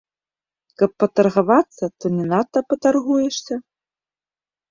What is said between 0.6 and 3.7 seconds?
Каб патаргавацца, то не надта патаргуешся.